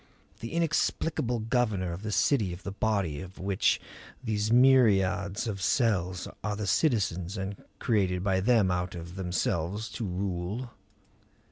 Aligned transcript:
The 0.39 0.53
inexplicable 0.53 1.37
governor 1.37 1.93
of 1.93 2.01
the 2.01 2.11
city 2.11 2.51
of 2.53 2.63
the 2.63 2.71
body 2.71 3.21
of 3.21 3.37
which 3.37 3.79
these 4.23 4.51
myriads 4.51 5.45
of 5.45 5.61
cells 5.61 6.27
are 6.43 6.55
the 6.55 6.65
citizens 6.65 7.37
and 7.37 7.63
created 7.77 8.23
by 8.23 8.39
them 8.39 8.71
out 8.71 8.95
of 8.95 9.13
themselves 9.13 9.89
to 9.89 10.03
rule? 10.07 10.71